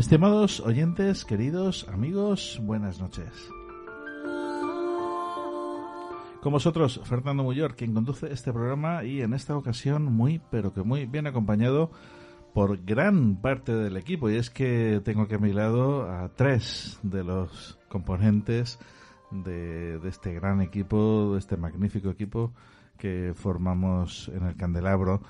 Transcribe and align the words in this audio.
Estimados 0.00 0.60
oyentes, 0.60 1.26
queridos 1.26 1.86
amigos, 1.92 2.58
buenas 2.62 2.98
noches. 2.98 3.50
Con 6.40 6.52
vosotros, 6.52 7.02
Fernando 7.04 7.42
Muyor, 7.42 7.76
quien 7.76 7.92
conduce 7.92 8.32
este 8.32 8.50
programa 8.50 9.04
y 9.04 9.20
en 9.20 9.34
esta 9.34 9.54
ocasión 9.54 10.04
muy, 10.04 10.40
pero 10.50 10.72
que 10.72 10.82
muy 10.82 11.04
bien 11.04 11.26
acompañado 11.26 11.90
por 12.54 12.82
gran 12.82 13.42
parte 13.42 13.74
del 13.74 13.98
equipo. 13.98 14.30
Y 14.30 14.36
es 14.36 14.48
que 14.48 15.02
tengo 15.04 15.24
aquí 15.24 15.34
a 15.34 15.38
mi 15.38 15.52
lado 15.52 16.10
a 16.10 16.30
tres 16.30 16.98
de 17.02 17.22
los 17.22 17.78
componentes 17.90 18.78
de, 19.30 19.98
de 19.98 20.08
este 20.08 20.32
gran 20.32 20.62
equipo, 20.62 21.34
de 21.34 21.40
este 21.40 21.58
magnífico 21.58 22.08
equipo 22.08 22.54
que 22.96 23.34
formamos 23.36 24.30
en 24.34 24.46
el 24.46 24.56
Candelabro. 24.56 25.20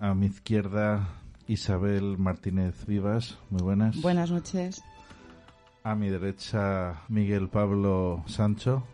A 0.00 0.14
mi 0.14 0.26
izquierda, 0.26 1.23
Isabel 1.46 2.16
Martínez 2.18 2.86
Vivas, 2.86 3.38
muy 3.50 3.62
buenas. 3.62 4.00
Buenas 4.00 4.30
noches. 4.30 4.82
A 5.82 5.94
mi 5.94 6.08
derecha, 6.08 7.02
Miguel 7.08 7.48
Pablo 7.48 8.22
Sancho. 8.26 8.84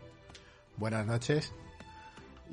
Buenas 0.77 1.05
noches. 1.05 1.53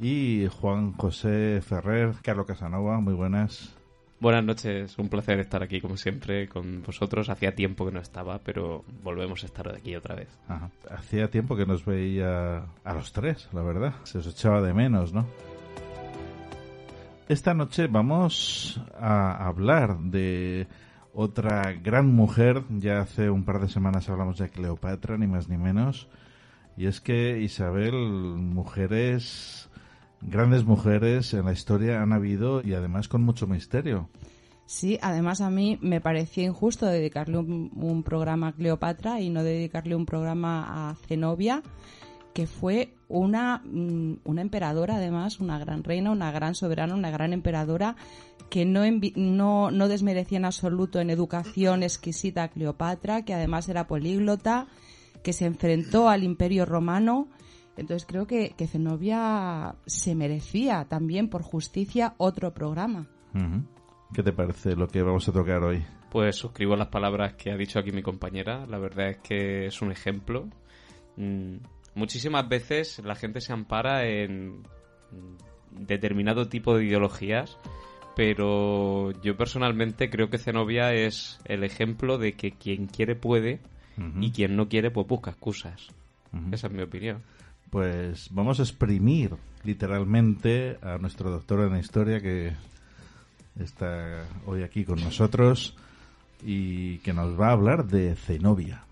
Y 0.01 0.47
Juan 0.61 0.93
José 0.93 1.61
Ferrer, 1.61 2.15
Carlos 2.23 2.47
Casanova, 2.47 3.01
muy 3.01 3.15
buenas. 3.15 3.75
Buenas 4.21 4.45
noches, 4.45 4.99
un 4.99 5.09
placer 5.09 5.39
estar 5.39 5.63
aquí 5.63 5.81
como 5.81 5.97
siempre 5.97 6.49
con 6.49 6.83
vosotros. 6.83 7.29
Hacía 7.29 7.55
tiempo 7.55 7.85
que 7.85 7.93
no 7.93 8.01
estaba, 8.01 8.39
pero 8.39 8.85
volvemos 9.03 9.45
a 9.45 9.47
estar 9.47 9.75
aquí 9.75 9.95
otra 9.95 10.17
vez. 10.17 10.29
Ajá. 10.49 10.71
Hacía 10.91 11.31
tiempo 11.31 11.57
que 11.57 11.67
nos 11.67 11.85
veía 11.85 12.67
a 12.85 12.95
los 12.95 13.13
tres, 13.13 13.49
la 13.53 13.63
verdad. 13.63 13.95
Se 14.03 14.19
os 14.19 14.27
echaba 14.27 14.61
de 14.61 14.75
menos, 14.75 15.13
¿no? 15.13 15.27
Esta 17.29 17.53
noche 17.53 17.89
vamos 17.89 18.81
a 18.99 19.47
hablar 19.47 19.99
de 19.99 20.67
otra 21.13 21.75
gran 21.75 22.15
mujer. 22.15 22.65
Ya 22.71 23.01
hace 23.01 23.29
un 23.29 23.45
par 23.45 23.61
de 23.61 23.69
semanas 23.69 24.09
hablamos 24.09 24.39
de 24.39 24.49
Cleopatra, 24.49 25.19
ni 25.19 25.27
más 25.27 25.47
ni 25.51 25.59
menos. 25.59 26.09
Y 26.79 26.87
es 26.87 27.03
que 27.03 27.39
Isabel, 27.43 27.93
mujeres, 27.93 29.69
grandes 30.23 30.65
mujeres 30.65 31.35
en 31.35 31.45
la 31.45 31.53
historia 31.53 32.01
han 32.01 32.15
habido 32.15 32.63
y 32.67 32.73
además 32.73 33.09
con 33.09 33.25
mucho 33.25 33.47
misterio. 33.47 34.09
Sí, 34.65 34.99
además 35.03 35.43
a 35.43 35.51
mí 35.51 35.79
me 35.83 36.01
parecía 36.01 36.45
injusto 36.45 36.87
dedicarle 36.87 37.37
un, 37.37 37.71
un 37.77 38.05
programa 38.05 38.49
a 38.49 38.53
Cleopatra 38.53 39.21
y 39.21 39.29
no 39.29 39.43
dedicarle 39.43 39.95
un 39.95 40.07
programa 40.07 40.89
a 40.89 40.95
Zenobia 40.95 41.63
que 42.33 42.47
fue 42.47 42.95
una, 43.09 43.63
una 44.25 44.43
emperadora, 44.43 44.97
además, 44.97 45.41
una 45.41 45.59
gran 45.59 45.83
reina, 45.83 46.11
una 46.11 46.31
gran 46.31 46.55
soberana, 46.55 46.95
una 46.95 47.11
gran 47.11 47.33
emperadora, 47.33 47.97
que 48.51 48.65
no, 48.65 48.83
no, 49.17 49.71
no 49.71 49.89
desmerecía 49.89 50.39
en 50.39 50.45
absoluto 50.45 51.01
en 51.01 51.11
educación 51.11 51.83
exquisita 51.83 52.45
a 52.45 52.49
Cleopatra, 52.49 53.25
que 53.25 53.35
además 53.35 53.69
era 53.69 53.87
políglota, 53.87 54.67
que 55.23 55.33
se 55.33 55.47
enfrentó 55.47 56.09
al 56.09 56.23
imperio 56.23 56.65
romano. 56.65 57.29
Entonces 57.77 58.07
creo 58.07 58.27
que, 58.27 58.55
que 58.57 58.67
Zenobia 58.67 59.75
se 59.87 60.15
merecía 60.15 60.87
también, 60.89 61.29
por 61.29 61.43
justicia, 61.43 62.15
otro 62.19 62.53
programa. 62.53 63.09
¿Qué 64.13 64.23
te 64.23 64.33
parece 64.33 64.75
lo 64.75 64.89
que 64.89 65.03
vamos 65.03 65.29
a 65.29 65.33
tocar 65.33 65.63
hoy? 65.63 65.85
Pues 66.11 66.37
suscribo 66.37 66.75
las 66.77 66.89
palabras 66.89 67.35
que 67.35 67.53
ha 67.53 67.57
dicho 67.57 67.79
aquí 67.79 67.93
mi 67.93 68.03
compañera. 68.03 68.67
La 68.67 68.79
verdad 68.79 69.11
es 69.11 69.19
que 69.19 69.67
es 69.67 69.83
un 69.83 69.93
ejemplo. 69.93 70.49
Mm 71.17 71.57
muchísimas 71.95 72.49
veces 72.49 73.01
la 73.05 73.15
gente 73.15 73.41
se 73.41 73.53
ampara 73.53 74.07
en 74.07 74.63
determinado 75.71 76.49
tipo 76.49 76.77
de 76.77 76.85
ideologías, 76.85 77.57
pero 78.17 79.13
yo 79.23 79.37
personalmente 79.37 80.11
creo 80.11 80.29
que 80.29 80.39
Zenobia 80.39 80.93
es 80.93 81.41
el 81.45 81.65
ejemplo 81.65 82.19
de 82.19 82.33
que 82.33 82.53
quien 82.53 82.87
quiere 82.87 83.15
puede 83.15 83.61
uh 83.97 84.01
-huh. 84.01 84.25
y 84.27 84.33
quien 84.33 84.57
no 84.57 84.69
quiere 84.69 84.91
pues 84.91 85.07
busca 85.07 85.31
excusas. 85.31 85.89
Uh 86.33 86.39
-huh. 86.39 86.55
Esa 86.55 86.67
es 86.67 86.73
mi 86.73 86.83
opinión. 86.83 87.23
Pues 87.71 88.29
vamos 88.33 88.59
a 88.61 88.63
exprimir 88.63 89.37
literalmente 89.65 90.79
a 90.83 90.99
nuestro 90.99 91.31
doctor 91.31 91.71
en 91.71 91.79
historia 91.79 92.21
que 92.21 92.53
está 93.61 94.25
hoy 94.47 94.63
aquí 94.63 94.85
con 94.85 95.03
nosotros 95.03 95.77
y 96.43 96.99
que 96.99 97.13
nos 97.13 97.39
va 97.39 97.49
a 97.49 97.53
hablar 97.53 97.87
de 97.87 98.15
Zenobia. 98.15 98.88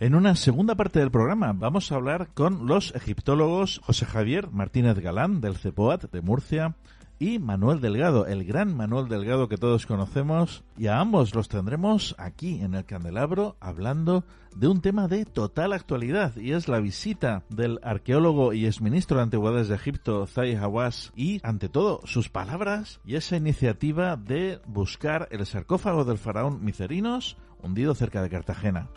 En 0.00 0.14
una 0.14 0.34
segunda 0.34 0.76
parte 0.76 0.98
del 0.98 1.10
programa 1.10 1.52
vamos 1.52 1.92
a 1.92 1.96
hablar 1.96 2.30
con 2.32 2.66
los 2.66 2.94
egiptólogos 2.94 3.82
José 3.84 4.06
Javier 4.06 4.50
Martínez 4.50 4.98
Galán 4.98 5.42
del 5.42 5.58
CEPOAT 5.58 6.10
de 6.10 6.22
Murcia 6.22 6.74
y 7.18 7.38
Manuel 7.38 7.82
Delgado, 7.82 8.26
el 8.26 8.44
gran 8.44 8.74
Manuel 8.74 9.08
Delgado 9.08 9.46
que 9.50 9.58
todos 9.58 9.84
conocemos, 9.84 10.64
y 10.78 10.86
a 10.86 11.00
ambos 11.00 11.34
los 11.34 11.50
tendremos 11.50 12.14
aquí 12.16 12.62
en 12.62 12.74
el 12.74 12.86
Candelabro 12.86 13.58
hablando 13.60 14.24
de 14.56 14.68
un 14.68 14.80
tema 14.80 15.06
de 15.06 15.26
total 15.26 15.74
actualidad 15.74 16.34
y 16.34 16.52
es 16.52 16.66
la 16.66 16.80
visita 16.80 17.42
del 17.50 17.78
arqueólogo 17.82 18.54
y 18.54 18.64
exministro 18.64 19.18
de 19.18 19.24
Antigüedades 19.24 19.68
de 19.68 19.74
Egipto, 19.74 20.26
Zay 20.26 20.54
Hawass, 20.54 21.12
y 21.14 21.40
ante 21.42 21.68
todo 21.68 22.00
sus 22.04 22.30
palabras 22.30 23.00
y 23.04 23.16
esa 23.16 23.36
iniciativa 23.36 24.16
de 24.16 24.62
buscar 24.66 25.28
el 25.30 25.44
sarcófago 25.44 26.06
del 26.06 26.16
faraón 26.16 26.64
Micerinos 26.64 27.36
hundido 27.62 27.94
cerca 27.94 28.22
de 28.22 28.30
Cartagena. 28.30 28.88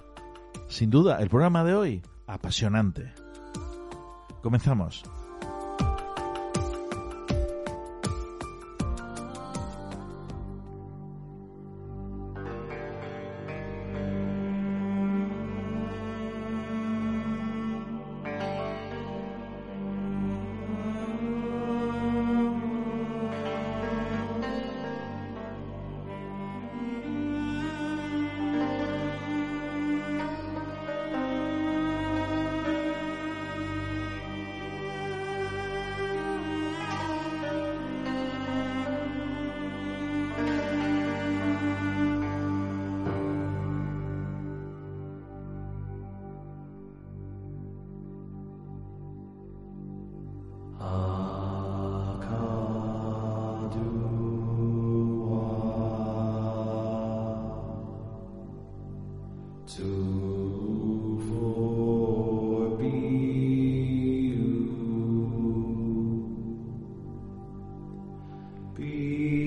Sin 0.73 0.89
duda, 0.89 1.17
el 1.19 1.29
programa 1.29 1.63
de 1.63 1.75
hoy, 1.75 2.01
apasionante. 2.25 3.13
Comenzamos. 4.41 5.03
Be 68.75 69.42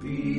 Be 0.00 0.38